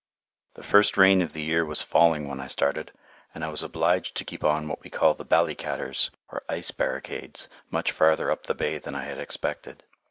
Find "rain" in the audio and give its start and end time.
0.97-1.21